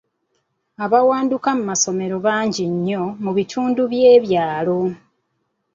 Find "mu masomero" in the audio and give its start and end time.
1.57-2.15